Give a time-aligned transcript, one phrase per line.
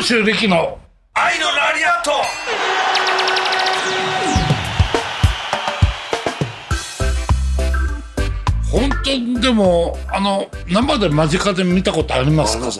[0.00, 0.78] 長州力の？
[1.12, 2.10] 愛のラリアット。
[8.72, 12.70] 本当にでもあの生で間近で見たことありますか？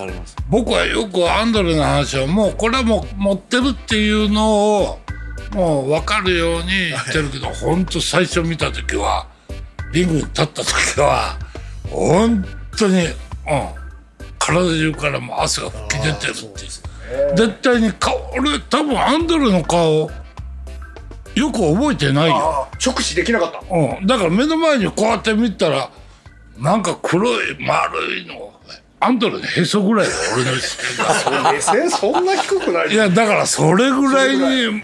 [0.48, 4.98] 僕はよくアンドレの話をもうこれはもう持ってるっていうのを
[5.52, 9.26] もう分かるように言ってるけど、本当最初見た時は
[9.92, 11.38] リングに立った時は
[11.90, 12.46] 本
[12.78, 13.12] 当に、うん、
[14.38, 16.70] 体中からも汗が吹き出てるっていう
[17.36, 20.10] 絶対に顔俺多分アンドレの顔
[21.34, 23.60] よく覚えてないよ、あ直視できなかった。
[23.74, 25.90] うん、だから目の前にこうやって見たら
[26.58, 28.52] なんか黒い丸いの
[29.00, 32.92] アンドレのへそぐらいだ俺の目線そんな低くない。
[32.92, 34.80] いやだからそれぐらいにうん。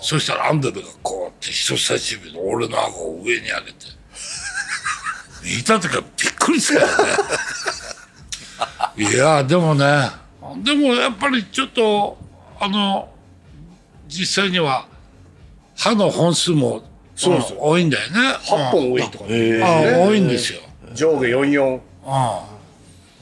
[0.00, 3.86] そしたらアンドレがこうやって人差し指の俺の顎を上に上げて。
[5.42, 6.92] 見た時はびっくりしたよね。
[8.96, 10.19] いやでもね
[10.58, 12.18] でもやっぱりちょっと
[12.58, 13.08] あの
[14.08, 14.86] 実際には
[15.76, 16.82] 歯の本数も
[17.14, 18.16] そうですん多いんだよね。
[18.44, 19.38] 8本多いとかね。
[19.38, 19.62] うん。
[19.62, 20.60] あ多いんですよ。
[20.94, 21.80] 上下44うん。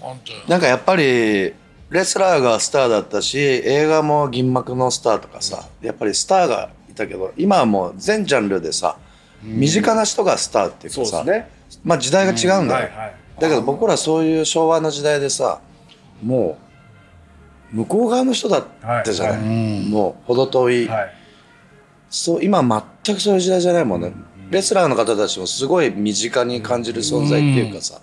[0.00, 1.52] 本当になんかやっぱり
[1.90, 8.98] レスラーがスターだったし映画も銀幕のスターとかさやっぱりスターがいたけど今はもう全ジャンルでさ
[9.42, 11.50] 身近な人がスターっていうそうかさ、ね。
[11.84, 13.14] まあ時代が違うんだよ、はいはい。
[13.40, 15.60] だけど僕らそういう昭和の時代でさ
[16.22, 16.67] もう
[17.72, 18.64] 向こう側の人だっ
[19.04, 19.88] たじゃない、はい。
[19.88, 21.14] もう程遠い、はい。
[22.10, 22.62] そう今
[23.04, 24.12] 全くそういう時代じゃないもんね、
[24.50, 28.00] レスラーの方たちもすごい身近に感じる存在っていうかさ、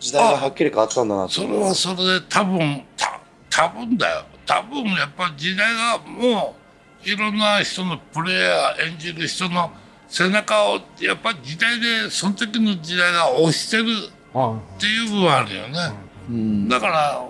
[0.00, 4.24] 時代がはっきり変わったんだなとそれはそれで多分た多分だよ。
[4.44, 6.56] 多分やっぱ時代がも
[7.04, 9.70] ういろんな人のプレイヤー演じる人の
[10.08, 17.24] 背中をやっぱ時代でその時の時代が押してるっていう部分あるよね、だから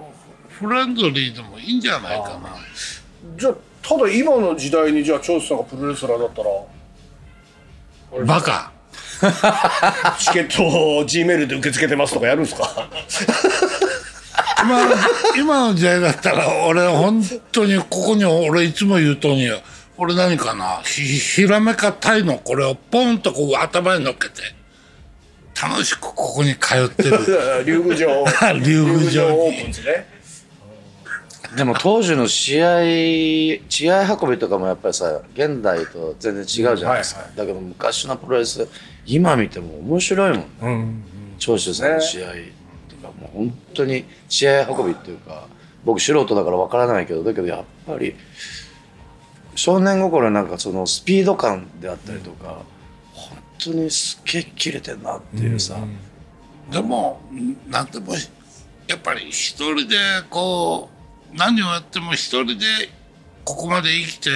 [0.58, 2.56] フレンドリーでもいいんじゃないかな。
[3.36, 8.24] じゃあただ今の時代にじゃあ長州さんがプロレスラーだったら。
[8.24, 8.72] バカ。
[10.18, 12.88] チケットを G メールで受け付けてますとかやるんですか？
[14.62, 14.80] 今
[15.36, 19.50] 今の時代だったら俺本当にここに俺いつも言うとおり
[19.98, 20.80] 俺何かな？
[20.84, 22.38] ひひらめかタイの。
[22.38, 24.42] これをポンとこう頭に乗っけて。
[25.58, 27.64] 楽しくここに通ってる。
[27.64, 28.24] 竜宮城
[28.62, 30.15] 竜宮城オープンにですね
[31.56, 32.80] でも当時の試合
[33.68, 38.68] 試合運びとかもやっぱりさ現代と全然違うじゃないですか、はいだけど昔のプロレス
[39.06, 40.46] 今見ても面白いもんね。
[40.62, 41.02] うん
[41.38, 42.28] 長州さんの試合
[42.88, 45.46] とかもう本当に試合運びっていうか
[45.84, 48.14] 僕素人だからわからないけどだけどやっぱり
[49.54, 52.58] 少年心になんかそのスピード感であったりとか、
[53.14, 55.78] 本当にすっげえ切れてんなっていうさ、
[56.70, 57.22] でも
[57.66, 58.12] 何でも
[58.86, 59.96] やっぱり一人で
[60.28, 60.95] こう
[61.34, 62.64] 何をやっても一人で
[63.44, 64.30] ここまで生きて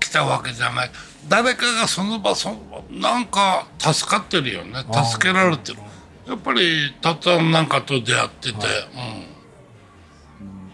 [0.00, 0.90] きたわけじゃない。
[1.28, 4.84] 誰かがその場その場なんか助かってるよね。
[5.08, 5.78] 助けられてる。
[6.26, 8.58] やっぱりたったなんかと出会ってて、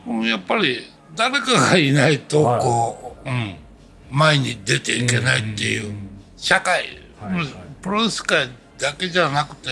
[0.07, 3.57] うん、やっぱり誰かがいないとこう、うん、
[4.11, 6.11] 前に出ていけないっていう。
[6.37, 6.87] 社会、
[7.83, 8.49] プロレス界
[8.79, 9.69] だけじゃなくて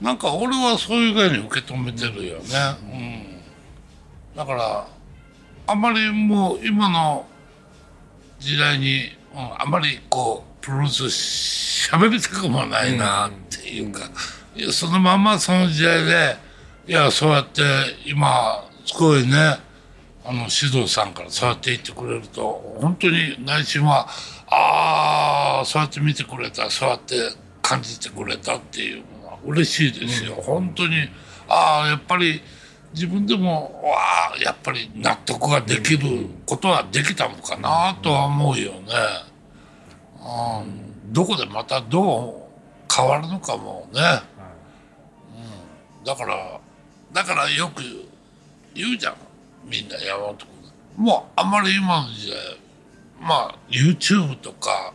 [0.00, 2.44] なんか俺はそういう具合に受け止めてるよね、
[2.82, 3.25] うん、
[4.36, 4.86] だから
[5.66, 7.26] あんまりもう今の
[8.38, 11.04] 時代に、うん、あんまりこうプロレス
[11.90, 14.00] 喋りたくもないなっていうか、
[14.54, 16.36] いやそのまんまその時代で
[16.86, 17.62] いやそうやって
[18.04, 19.32] 今すごいね
[20.24, 24.06] あの指導さんからそうやって言ってくれると本当に内心は
[24.48, 27.14] ああそうやって見てくれたそうやって
[27.62, 31.08] 感じてくれたっていうのは嬉しいですよ、本当に
[31.48, 32.42] ああやっぱり
[32.92, 33.82] 自分でも
[34.38, 38.80] やっぱり納得ができることはできたのかなとは思うよね、
[40.20, 44.00] うん、どこでまたどう変わるのかもね、
[45.98, 46.60] うん、だから
[47.12, 47.82] だからよく
[48.74, 49.14] 言うじゃん。
[49.64, 51.04] みんな山本君。
[51.04, 52.36] もうあんまり今の時代
[53.18, 54.92] まあ YouTube とか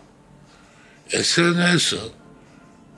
[1.12, 1.98] SNS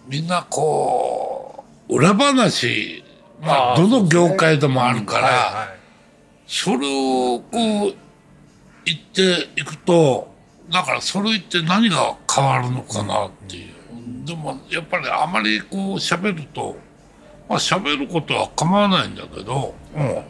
[0.07, 3.03] みんなこう裏話
[3.41, 5.73] まあどの業界でもあるから、
[6.47, 7.95] それをこう
[8.85, 10.33] 言っていくと
[10.69, 13.73] だからそれ言って何が変わるのかなっていう、
[14.25, 16.77] でもやっぱりあまりこう喋ると
[17.47, 20.23] まあ喋ることは構わないんだけど、うん、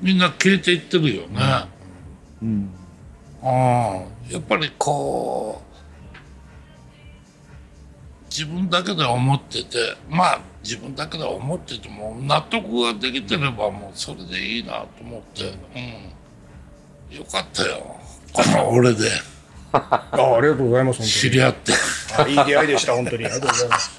[0.00, 1.40] みんな消えていってるよね。
[2.42, 2.70] うん。
[3.42, 5.69] やっぱりこう
[8.30, 15.52] 自分だけで思っててまあ自分だけで思ってても納得ができてればもうそれでいいなと思って、
[17.10, 17.96] うん、よかったよ。
[18.32, 19.10] この俺で。
[19.72, 21.72] あありがとうございます知り合って。
[22.28, 23.24] いい出会いでした本当に。
[23.24, 23.90] ありがとうございます。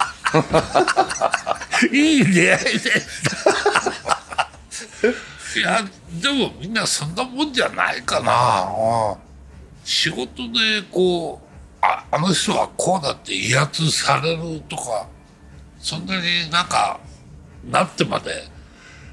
[1.95, 2.89] いい出会いでした。
[5.59, 5.83] いや
[6.21, 9.17] でもみんなそんなもんじゃないかな、
[9.83, 11.47] 仕事でこう
[11.81, 15.07] ああの人はこうだって威圧されるとか
[15.79, 16.99] そんなになんか
[17.69, 18.31] なってまで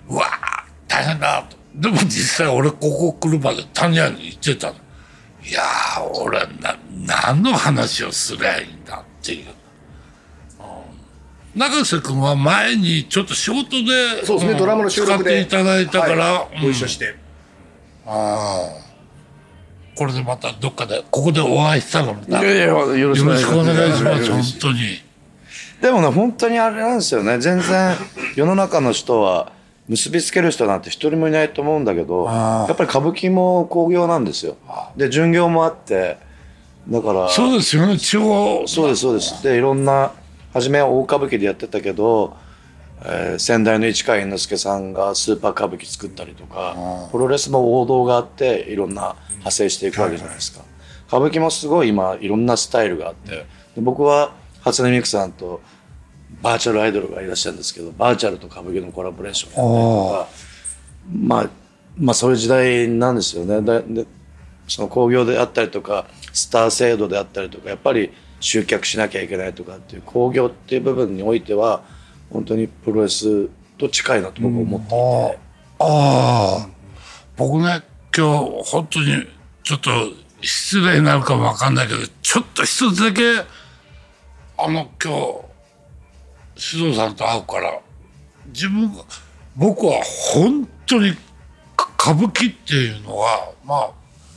[0.09, 0.29] うわー
[0.89, 1.57] 大変だと。
[1.75, 4.75] でも実際俺ここ来るまで谷屋に行ってたの。
[5.45, 6.77] いやー俺な
[7.07, 9.47] 何の話をすりゃいいんだっていう。
[11.55, 17.17] 永瀬君は前にちょっと仕事でそうですねんドラマの収録で使っていただいたから、はいご一緒して。
[18.07, 18.88] ああ
[19.99, 24.79] これでまたどっかでここでお会いしたらまたいやいやよろよしくお願いしますす本当に。
[25.83, 27.39] でもね本当にあれなんですよね。
[27.41, 27.97] 全然
[28.37, 29.51] 世の中の人は
[29.89, 34.57] 結びつける人なんて一人もいないと思うんだけどやっぱり歌舞伎も興行なんですよ。
[34.97, 36.19] で巡業もあって
[36.89, 37.99] だからそうですよね。
[37.99, 39.43] 地方そうですそうです。
[39.43, 40.13] でいろんな
[40.53, 42.37] 初めは大歌舞伎でやってたけど、
[43.05, 50.65] えー先代の市川猿之助さんがスーパー歌舞伎作ったりとかプロレスも王道があっていろんな派生していくわけじゃないですか、
[51.09, 53.47] 歌舞伎もすごい今いろんなスタイルがあって。
[53.75, 55.61] で僕は初音ミクさんと
[56.43, 60.29] バーチャルアイドルがいらっしゃるんですけどバーチャルと歌舞伎のコラボレーションやったりとか
[61.11, 61.49] まあ
[61.97, 63.63] まあそういう時代なんですよね。
[63.63, 64.07] でで
[64.67, 71.83] その興行であったりとかスター制度であったりとかやっぱり集客しなきゃいけないとかっていう興行っていう部分においては
[72.31, 73.49] 本当にプロレス
[73.79, 75.39] と近いなと僕は思っていて、
[75.79, 76.69] ああ
[77.37, 77.83] 僕ね
[78.19, 78.27] 今
[78.65, 79.29] 日本当に
[79.63, 79.91] ちょっと
[80.41, 83.23] 失礼になるかもわかんないけどちょっと一つだけ
[84.59, 85.13] あの今
[86.57, 87.79] 日須藤さんと会うから
[88.47, 88.91] 自分
[89.57, 90.03] 僕は
[90.35, 91.11] 本当に
[91.97, 93.91] 歌舞伎っていうのはまあ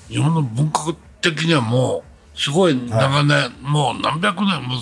[0.09, 2.03] 日本の文化的にはも
[2.35, 4.75] うすごい長年、もう何百年も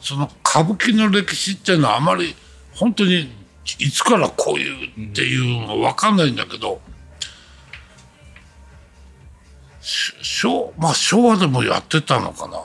[0.00, 2.34] その歌舞伎の歴史っていうのはあまり
[2.74, 3.30] 本当に
[3.78, 6.80] いつからこういうっていうの分かんないんだけど、
[10.40, 12.62] 昭まあ昭和でもやってたのかな。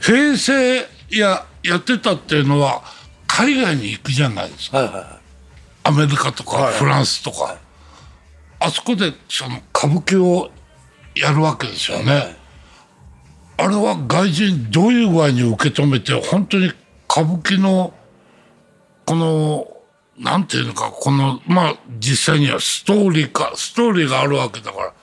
[0.00, 2.82] 平成ややってたっていうのは
[3.26, 4.78] 海外に行くじゃないですか。
[4.78, 5.04] はいはいはい。
[5.82, 7.58] アメリカとかはいフランスとか、
[8.58, 10.50] あそこでその歌舞伎を
[11.14, 12.36] やるわけですよね、
[13.56, 16.66] あれは外人どういう具合に受け止めて本当に
[17.10, 17.92] 歌舞伎の
[19.06, 19.66] この
[20.18, 24.94] なんていうのかこのまあ実際にはストーリーかストーリーがあるわけだから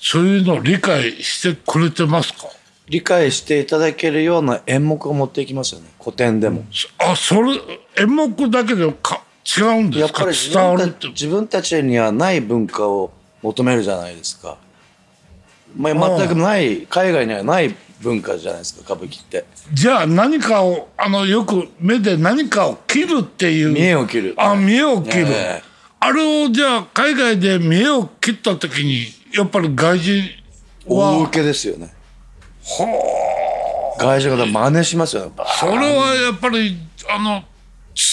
[0.00, 2.48] そういうのを理解してくれてますか？
[2.88, 5.88] 理解していただけるような演目を持っていきますよね。
[6.02, 6.64] 古典でも、
[6.98, 7.60] あそれ
[7.98, 10.22] 演目だけでか違うんですか？
[10.22, 13.10] やっぱり自分た自分たちにはない文化を
[13.42, 14.56] 求めるじゃないですか、
[15.76, 19.44] まあ、全くない海外にはない文化じゃないですか歌舞伎って。
[19.72, 23.72] じゃあ何かをあのよく目で何かを切るっていう。
[23.72, 24.34] 見栄を切る。
[24.38, 25.62] あ見栄を切る、ええ。
[26.00, 30.22] あれをじゃあ海外で見栄を切った時にやっぱり外人
[30.86, 31.12] は。
[31.18, 31.92] 大受けですよね。
[33.98, 35.32] 外人が真似しますよね。
[35.58, 36.76] それはやっぱり
[37.10, 37.42] あの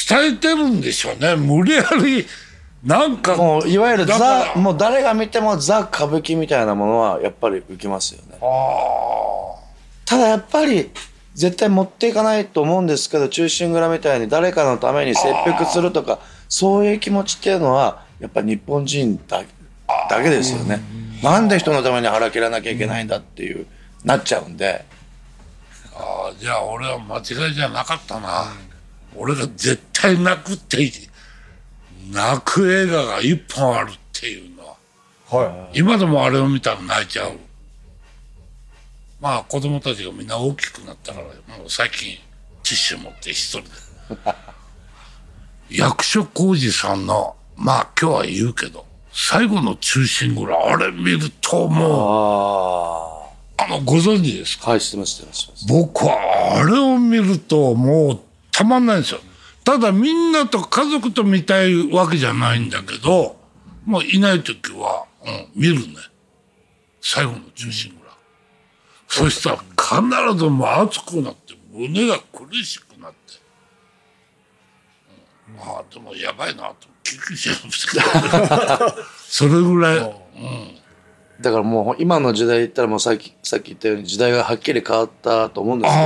[0.07, 1.35] 伝えてるんでしょうね。
[1.35, 2.25] 無理やり
[2.83, 8.37] なんかもういわゆるザもう誰が見てもザ歌舞伎みたいなものはやっぱり受けますよね。
[10.05, 10.91] ただやっぱり
[11.33, 19.43] 絶対持っていかないと思うんですけど忠臣蔵みたいに誰かのために切腹するとかそういう気持ちっていうのはやっぱ日本人だ
[20.09, 20.79] だけですよね
[21.25, 23.65] なんで人のために腹切らなきゃいけないんだっていう
[24.03, 24.85] なっちゃうんで。
[25.95, 28.53] あじゃあ俺は間違いじゃなかったな、
[29.15, 30.77] 俺が絶対泣くって
[32.11, 34.75] 泣く映画が一本あるっていうのは。
[35.27, 37.31] は今でもあれを見たら泣いちゃう。
[39.19, 41.25] まあ子供たちがみんな大きくなったから
[41.57, 43.67] もう最近ティッシュ持って一人で。
[45.75, 48.85] 役所広司さんのまあ今日は言うけど
[49.17, 54.67] 最後の中心ぐらいあれ見るともうああのご存知ですか？
[54.67, 55.65] あはいしてますしてますしてます。
[55.69, 58.19] 僕はあれを見るともう
[58.51, 59.21] たまんないんですよ。
[59.63, 63.37] ただみんなと家族と見たいわけじゃないんだけど
[63.85, 65.95] もういない時は、うん、見るね。
[66.99, 68.15] 最後の中心ぐらい。
[69.07, 73.17] そしたら必ずもう熱くなって胸が苦しくなって、
[75.49, 76.87] うん、ああでもやばいなと
[79.29, 80.15] それぐらい、
[81.41, 85.99] だからもう今の時代言ったらもうさっきさっき言ったように時代がはっきり変わったと思うんですけ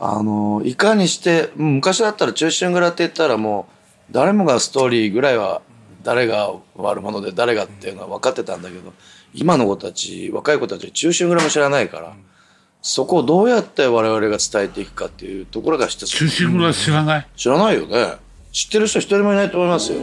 [0.00, 3.68] どあのいかにしてうん昔だったら中心蔵って言ったらも
[4.10, 5.62] う誰もがストーリーぐらいは
[6.02, 8.92] 誰が悪者で誰がっていうのは分かってたんだけど
[9.34, 12.12] 今の子たち若い子たちは中心蔵も知らないから
[12.82, 17.26] そこをどうやって我々が伝えていくかっていうところが一つ中心蔵知らない？
[17.36, 18.14] 知らないよね
[18.56, 20.00] 知ってる人一人もいないと思いますよ。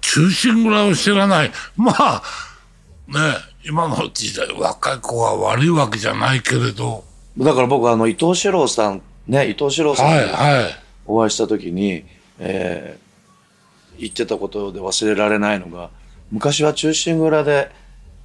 [0.00, 1.52] 中心蔵を知らない。
[1.76, 2.22] まあ、
[3.06, 3.14] ね
[3.64, 7.04] 今の時代若い子は悪いわけじゃないけれど、
[7.38, 10.74] だから僕あの伊藤四郎さんね伊藤四郎さんにはいはい。
[11.06, 12.04] お会いした時に、
[12.40, 13.08] えー
[14.00, 15.90] 言ってたことで忘れられないのが
[16.30, 17.70] 昔は中心蔵で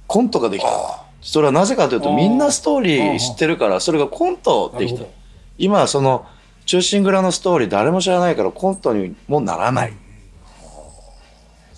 [0.06, 1.04] コントができた。
[1.20, 5.04] それはなぜかというとみんなストーリー知ってるからそれがコントできた。
[5.58, 6.26] 今はその
[6.66, 9.92] 中心蔵のストーリー誰も知らないからコントにもならない。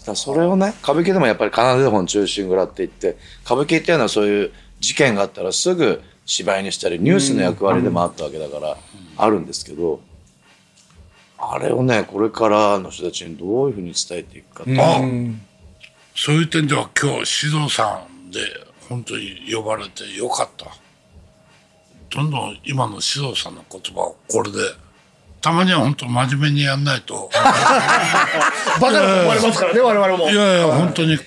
[0.07, 8.77] だそれをね歌舞伎でもやっぱり奏で本中心蔵って言って歌舞伎っていうのはそういう事件があったらすぐ芝居にしたりニュースの役割でもあったわけだから
[9.17, 10.01] あるんですけど
[11.39, 15.01] あれをねこれからの人たちにどういうふうに伝えていくかってあ、
[16.15, 18.39] そういう点では今日、指導さんで
[18.89, 20.67] 本当に呼ばれてよかった。
[22.17, 24.57] どんどん今の指導さんの言葉をこれで、
[25.43, 27.29] たまには本当真面目にやんないと。
[28.81, 30.31] バカだと思われますからね我々も。
[30.31, 31.19] いやいや、本当に。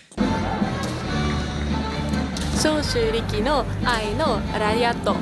[2.59, 5.15] 長州力の愛のラリアット。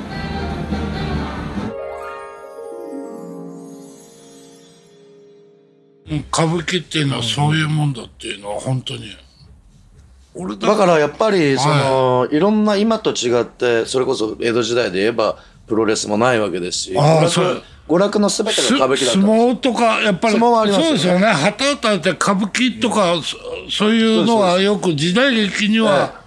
[6.10, 9.18] うん歌舞伎っていうのはそういうもんだっていうのは本当に。
[10.34, 17.64] 俺だだからやっぱりその、い、ろんな今と違ってそれこそ江戸時代で言えばプロレスもないわけですし娯楽ああそう。
[17.88, 20.88] 娯楽の全てすが歌舞伎だった相撲とかやっぱり相撲はありますよね。
[20.88, 21.26] そうですよね。
[21.28, 23.38] 旗を立てて歌舞伎とか、そ
[23.72, 26.22] そういうのはよく時代劇には、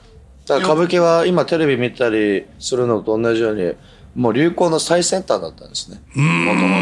[0.44, 3.72] 歌舞伎は今テレビ見たりするのと同じように
[4.14, 6.00] もう流行の最先端だったんですね。
[6.14, 6.76] もとも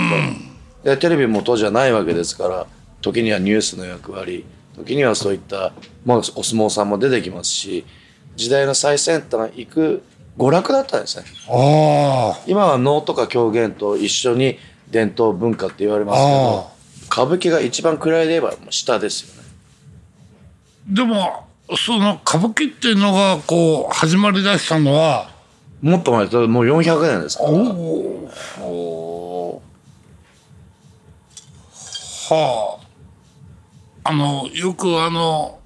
[0.85, 2.67] とでテレビも当時はないわけですから
[3.03, 4.45] 時にはニュースの役割
[4.77, 5.73] 時にはそういった
[6.05, 7.85] もうお相撲さんも出てきますし
[8.37, 10.03] 時代の最先端行く
[10.38, 11.25] 娯楽だったんですね。
[11.49, 12.45] ああ。
[12.47, 16.71] 今は能とか狂言と一緒に伝統文化って言われますけど
[17.11, 19.49] 歌舞伎が一番位で言えばもう下ですよね。
[20.88, 21.45] でも
[21.76, 25.30] その歌舞伎っていうのがこう始まりだしたのは
[25.83, 26.37] もっと前です。
[26.47, 27.50] もう400年ですから。
[32.30, 32.78] は
[34.04, 34.11] あ。
[34.11, 35.59] あのよくあの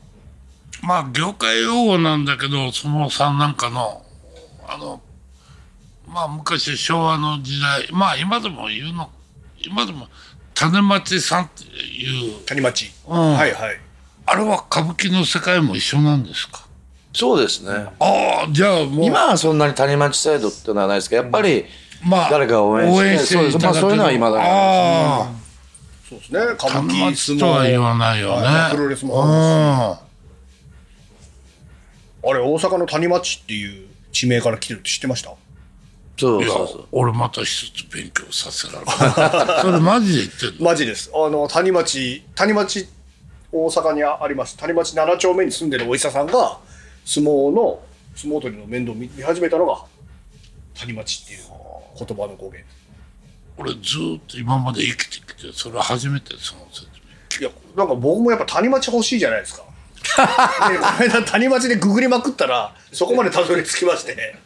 [0.83, 4.02] まあ業界用語なんだけど相撲さんなんかの
[4.67, 5.01] あの
[6.07, 9.11] まあ昔昭和の時代まあ今でも言うの
[9.65, 10.09] 今でも
[10.55, 13.13] 種町さんっていう谷町、ん。
[13.13, 13.81] はいはい。
[14.27, 16.67] あれは歌舞伎の世界も一緒なんですか？
[17.13, 17.71] そうですね。
[17.99, 21.67] ああじゃあもう今はそんなに谷町制度っていうのはないですけどやっぱり
[22.05, 23.59] まあ誰かを応援してそうです。
[23.59, 25.27] まあそういうのは今だにああ
[26.09, 26.41] そうですね。
[26.55, 28.47] 歌舞玉伎相松とは言撲わないよね。
[28.47, 28.71] はい。
[28.71, 29.31] プロレスもうん。
[29.31, 30.01] あ
[32.33, 35.35] れ大阪の谷町っていう地名から来てるって知ってました？
[36.19, 36.87] そうそうそう。
[36.93, 38.87] 俺また一つ勉強させられる
[39.63, 40.71] それマジで言ってんの？
[40.71, 41.11] マジです。
[41.15, 42.87] あの谷町谷町
[43.51, 44.57] 大阪にあります。
[44.57, 46.59] 谷町7丁目に住んでるお医者さんが
[47.05, 47.81] 相撲の
[48.15, 49.85] 相撲取りの面倒を見見始めたのが
[50.79, 51.41] 谷町っていう
[51.99, 52.59] 言葉の語源。
[53.59, 56.87] 俺ずーっと今まで生きてきてそれ初めてその説
[57.41, 59.63] 明いやなんか僕もやっぱ谷町欲しいじゃないですか。
[59.63, 59.72] で
[60.17, 60.23] こ
[60.73, 64.37] の間谷町でググりまくったらそこまでたどり着きまして。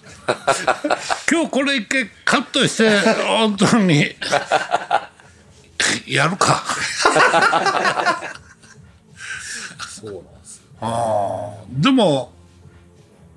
[1.31, 4.15] 今日これ一回カットして本当に。
[6.07, 6.63] やるか。
[9.89, 10.63] そうなんです
[11.81, 12.33] でも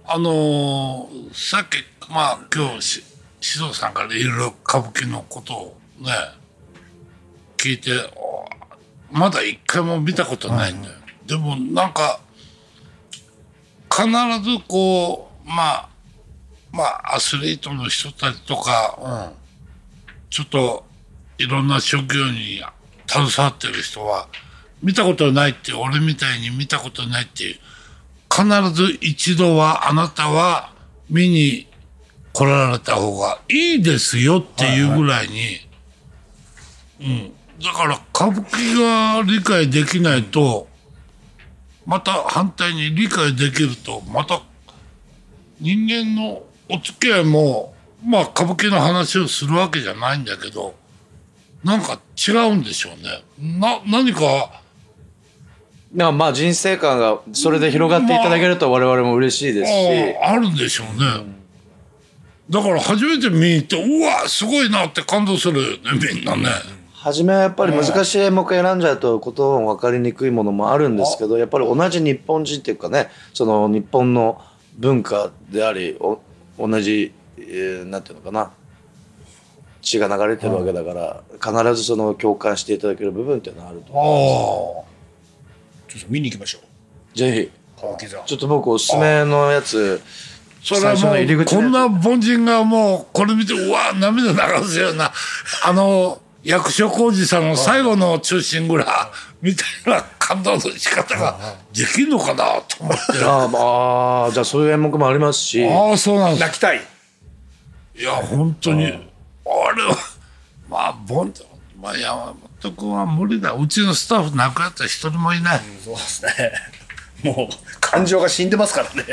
[0.05, 3.03] あのーさっきまあ今日し
[3.39, 6.11] 獅童さんからいろいろ歌舞伎のことをね
[7.57, 8.45] 聞いてお
[9.11, 10.95] まだ一回も見たことないんだよ、
[11.29, 12.19] でもなんか
[13.89, 14.07] 必
[14.43, 15.89] ずこうまあ
[16.71, 19.31] まあアスリートの人たちとか、
[20.29, 20.85] ちょっと
[21.37, 22.61] いろんな職業に
[23.07, 24.27] 携わってる人は
[24.81, 27.55] 見たことないって俺みたいに見たことないっていう
[28.31, 30.73] 必ず一度はあなたは
[31.09, 31.67] 見に
[32.33, 35.59] 来られた方がいいですよっていうぐらいに、
[37.01, 37.33] うん。
[37.61, 40.68] だから歌舞伎が理解できないと、
[41.89, 44.43] また反対に理解できると、また
[45.59, 47.73] 人間のお付き合いも、
[48.05, 50.75] まあ歌舞伎の話をするわけじゃないんだけど、
[51.63, 53.59] なんか違うんでしょうね。
[53.59, 54.61] な、何か、
[55.91, 61.39] まあまあ人生観がそれで広がっていただけると我々も嬉しいですし、あああるんでしょうね。
[62.51, 65.79] だから初めて見に行ってうわすごいなって感動するよね
[66.13, 66.49] みんなね。
[67.01, 74.41] 初めはやっぱり難しい演目選んじゃうとことも分かりにくいものもあるんですけどやっぱり同じ日本人っていうかねその日本の
[74.77, 76.19] 文化でありお
[76.57, 78.51] 同じ、えーなんていうのかな
[79.81, 84.85] 血が流れてるわけだから、必ずその共感していただける部分っていうのはあると思
[85.87, 87.17] うちょっと見に行きましょう。
[87.17, 88.21] ぜ歌舞伎座。
[88.21, 90.01] ひちょっと僕おすすめのやつ
[90.61, 95.13] それはもうこんな凡人がもうこれ見てうわ涙流すような
[95.65, 98.85] あの役所広司さんの最後の中心蔵
[99.41, 101.37] みたいな感動の仕方が
[101.73, 103.01] できるのかなと思って。
[103.23, 105.67] あーまあじゃあそういう演目もありますし。
[105.67, 106.41] ああそうなんです。
[106.41, 106.81] 泣きたい。
[107.95, 109.97] いや本当にあれは
[110.69, 111.43] まあ凡人
[111.81, 113.51] まあ山本君は無理だ。
[113.53, 116.31] うちのスタッフ亡くなった人一人もいない、そうですね。
[117.23, 119.03] もう感情が死んでますからね。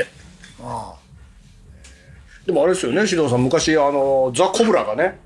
[2.46, 3.42] でもあれですよね獅童さん。
[3.42, 5.18] 昔あのザ・コブラがね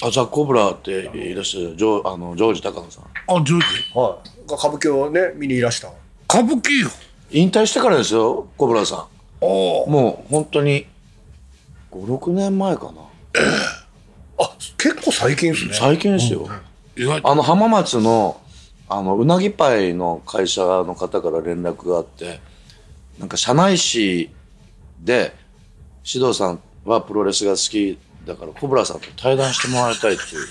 [0.00, 3.04] あザ・コブラっていらっしゃるジョーあのジョージ高野さん。
[3.04, 3.64] あジョージ。
[3.94, 4.50] はい。
[4.50, 5.90] が歌舞伎をね見にいらした
[6.28, 6.90] 歌舞伎よ。
[7.30, 9.06] 引退してからですよコブラさん。
[9.40, 9.90] おー。
[9.90, 10.86] もう本当に
[11.90, 12.92] 56年前かな。
[14.40, 15.74] あ結構最近ですね。
[15.74, 16.48] 最近ですよ、
[16.96, 17.30] 意外と。
[17.30, 18.40] あの浜松の
[18.88, 22.40] あのうなぎパイの会社の方から連絡があって
[23.18, 24.30] なんか社内誌
[25.00, 25.34] で
[26.04, 27.98] 獅童さんはプロレスが好き
[28.28, 30.46] だからコブラさんと対談してもらいたいっていう。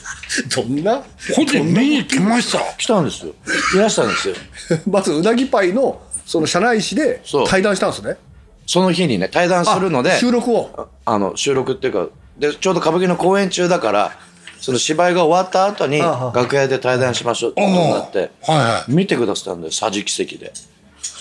[0.54, 1.04] どんな？
[1.36, 2.60] 個人見に来ました。
[2.78, 3.34] 来たんですよ。
[3.76, 4.36] いらしたんですよ。
[4.90, 8.18] まずうなぎパイのその社内誌で対談したんですね。
[8.66, 10.88] その日にね対談するのであ収録を？
[11.06, 12.08] あの収録っていうか
[12.38, 14.12] でちょうど歌舞伎の公演中だから
[14.60, 18.92] その芝居が終わった後に楽屋で対談しましょうってことになってはいはい。
[18.92, 20.52] 見てくださったんで桟敷席で。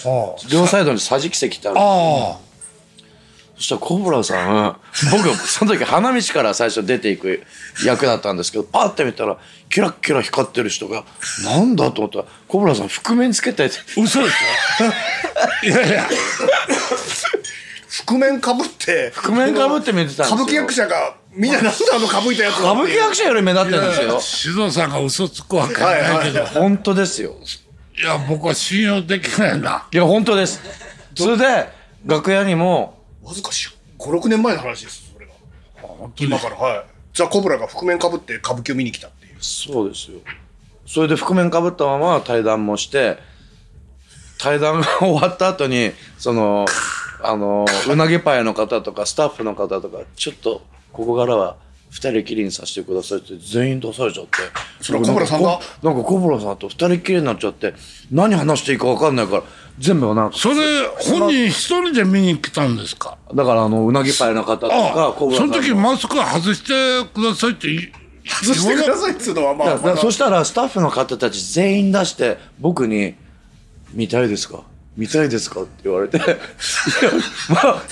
[0.05, 2.46] あ両サイドに桟敷席ってあるんです
[3.57, 4.37] そしたらコブラさ
[4.69, 4.77] ん
[5.11, 7.43] 僕その時花道から最初出ていく
[7.85, 9.39] 役だったんですけどパッて見たら
[9.71, 11.05] キラッキラ光ってる人が
[11.45, 13.65] なんだと思ったらコブラさん覆面つけて
[13.97, 15.67] 嘘でしょ？
[15.67, 16.09] いやいや。
[18.07, 20.37] 覆面かぶって覆面かぶって見てたんですよ。
[20.37, 24.21] 歌舞伎役者がみんななんであのかぶいたやつ歌舞伎役者より目立ってるんですよ。
[24.21, 27.35] 静岡さんが嘘つくわけないけど、い本当ですよ。
[28.05, 29.87] や僕は信用できないな。
[29.90, 30.61] いや本当です。
[31.16, 31.69] それで
[32.05, 32.95] 楽屋にも
[33.27, 33.51] わずか
[33.99, 35.33] 56年前の話ですそれが。
[36.17, 36.85] 今からはい。
[37.12, 39.37] ザ・コブラが覆面かぶって歌舞伎を見に来たっていう。
[39.41, 40.21] そうですよ。
[40.87, 43.19] それで覆面かぶったまま対談もして
[44.39, 46.67] 対談が終わった後にその
[47.21, 50.62] あのうなぎパイの方とかスタッフの方とかちょっと
[50.93, 51.57] ここからは
[51.91, 54.39] 二人きりにさせてくださいって全員出されちゃって。
[54.81, 55.59] それはコブラさんが？
[55.83, 57.75] なんかコブラさんと二人きりになっちゃって
[58.12, 59.43] 何話していいか分かんないから
[59.79, 60.57] 全部なんかそれ
[60.99, 63.19] 本人一人で見に来たんですか？
[63.35, 67.93] だからあのうなぎパイの方とかあコブラさんその時マスク外してくださいって言い
[68.27, 73.15] 外してくださいっつうのはまあだからそしたらスタッフの方たち全員出して僕に
[73.93, 74.61] 「見たいですか？
[74.97, 76.27] 見たいですか?」って言われて「い や
[77.51, 77.83] まあ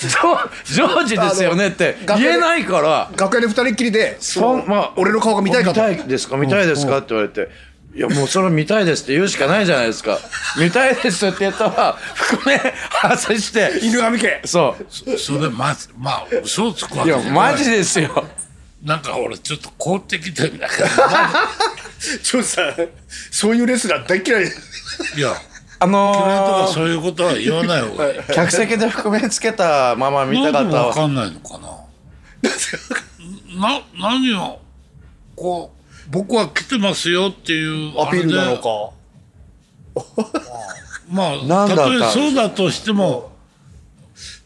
[0.64, 3.10] ジョージですよね」って言えないから。
[3.16, 5.80] 楽屋で二人っきりでそんまあ俺の顔が見たいかと。
[5.86, 6.36] 見たいですか？
[6.38, 7.48] 見たいですか?」って言われて
[7.94, 10.18] 「いやもうそれ見たいです」って言うしかないじゃないですか
[10.58, 12.60] 「見たいです」って言ったら覆面
[13.16, 13.78] 外して。
[13.82, 14.40] 犬神家。
[14.44, 15.18] そう。
[15.18, 17.30] それまずまあ嘘をつくわいやけい。
[17.30, 18.26] マジですよ。
[18.82, 20.88] なんか俺ちょっと凍ってきてるんだけど。
[22.22, 22.74] ちょっとさ
[23.30, 24.52] そういうレスラー大嫌い。
[25.16, 25.34] いや。
[25.80, 28.20] あのーかそういうことは言わない方がいい。
[28.32, 31.68] 客席で覆面つけたまま見たなんでわ方はかんないのかな。
[33.60, 34.60] な何を
[35.36, 35.73] こう
[36.10, 38.90] 僕は来てますよっていうアピールなのか。
[41.10, 43.32] まあなんだったたとえそうだとしても。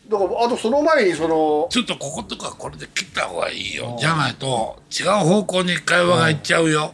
[0.08, 3.96] だからあとその前にそのちょっとこことかこれで切った方がいいよ。
[3.98, 6.92] じゃないと違う方向に会話がいっちゃうよ。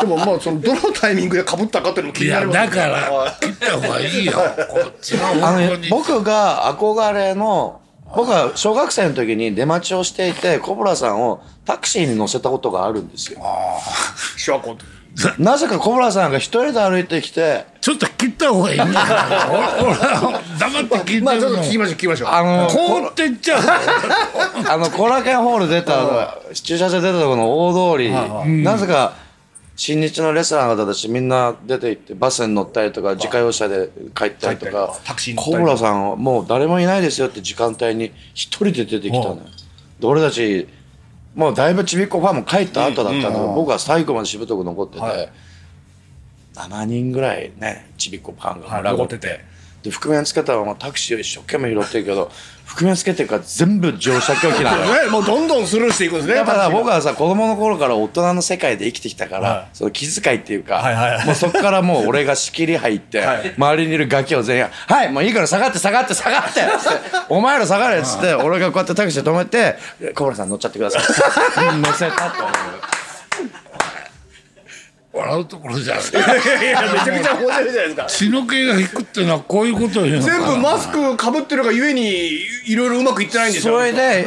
[0.00, 4.32] でもまあそのどのタイミングで被ったかっていうのも気になりますだから切った方がいいよ。
[5.90, 7.80] 僕が憧れの
[8.14, 13.40] 僕は小学生の時に出待ちをしていて小倉さんをタクシーに乗せたことがあるんですよ。
[14.36, 14.78] 小学校
[15.38, 19.00] なぜか小倉さんが一人で歩いてきてちょっと切った方がいいんじゃな。
[19.00, 19.04] い
[19.82, 22.28] 俺俺は黙って聞いてるまあちょっとの聞きましょう聞きましょう。
[22.30, 23.62] あのこうって言っちゃう。
[24.68, 29.12] あのコラケンホール出た駐車場出たところの大通りなぜか
[29.76, 39.36] 新日のレスラーの方たちみんな出て行ってバスに乗ったりとか自家用車で帰ったりとかタクシーに乗ったり小倉さんはもう誰もいないですよって時間帯に一人で出てきたのよ。
[40.00, 40.66] で俺たち
[41.34, 45.30] もうだいぶちびっこファンも帰った後だったんだけど僕は最後までしぶとく残ってて、
[46.54, 49.40] 7人ぐらいねちびっこファンが残ってて
[49.82, 52.30] で覆面つけたままタクシーを一生懸命拾ってるけど
[52.64, 54.94] 覆面つけてるから全部乗車拒否なのよ。
[55.04, 59.68] ねもうどんどんスルーしていくんですねやっぱだから僕ははさ子供の頃から大人の世界で生きてきたから、はい。
[59.72, 61.10] その気遣いっていうか、はいはい。
[61.16, 63.54] はいもうそこからもう俺が仕切り入って、はい。
[63.56, 69.76] 周りにいるガキを全員「はいもういいから下がって下がって下がって」っつって「お前ら下がれ」っつって俺がこうやってタクシー止めて
[70.14, 73.01] 「小村さん乗っちゃってください」う ん乗せたと思う
[75.12, 76.04] 笑うところじゃない。
[76.04, 76.06] い
[76.70, 78.06] やめちゃくちゃ面白いじゃないですか。
[78.06, 83.74] 血の気が引くっていうのはこういうことを言うのかな全部マスクかぶってるがゆえにいろいろうまくいってないんですよ。
[83.78, 84.24] それで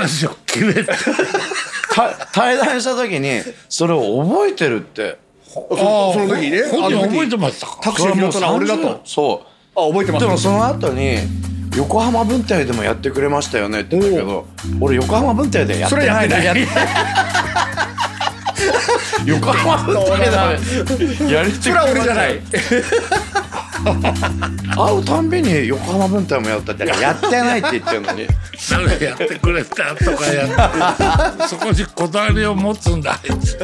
[2.34, 5.18] 対談した時にそれを覚えてるって。
[5.48, 6.64] そその時にね。
[6.70, 7.78] 本人覚えてましたか？
[7.82, 8.84] タクシー拾ったのは俺だと。
[8.84, 9.46] 30そ
[9.76, 10.24] あ覚えてます。
[10.24, 11.18] うでもその後に
[11.76, 14.46] 横浜文体でもやってくれましたよねって言ったけど
[14.80, 16.68] 俺横浜文体でやってないそれやってない
[19.26, 20.20] 横浜文体
[21.28, 22.42] でやりてそれは俺じゃない。
[24.76, 26.86] 会うたんびに横浜文体もやったって。
[26.88, 28.28] やってないって言ってるのに。
[28.58, 31.48] それやってくれたとかやって。
[31.48, 33.58] そこにこだわりを持つんだあいつ